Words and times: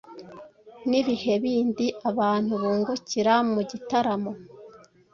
Ni 0.87 0.97
ibihe 1.01 1.33
bindi 1.43 1.85
abantu 2.09 2.51
bungukira 2.61 3.33
mu 3.51 3.61
gitaramo? 3.69 4.31